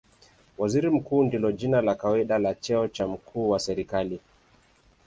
Waziri 0.57 0.89
Mkuu 0.89 1.23
ndilo 1.23 1.51
jina 1.51 1.81
la 1.81 1.95
kawaida 1.95 2.39
la 2.39 2.53
cheo 2.55 2.87
cha 2.87 3.07
mkuu 3.07 3.49
wa 3.49 3.59
serikali. 3.59 4.19